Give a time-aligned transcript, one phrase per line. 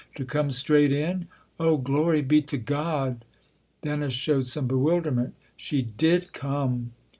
[0.15, 1.27] "To come straight in?
[1.59, 3.23] Oh, glory be to God
[3.81, 5.35] 1" Dennis showed some bewilderment.
[5.55, 6.93] "She did come